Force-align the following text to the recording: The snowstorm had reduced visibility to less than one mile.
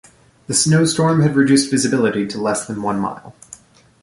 The 0.47 0.55
snowstorm 0.55 1.21
had 1.21 1.35
reduced 1.35 1.69
visibility 1.69 2.25
to 2.25 2.41
less 2.41 2.65
than 2.65 2.81
one 2.81 2.97
mile. 2.99 3.35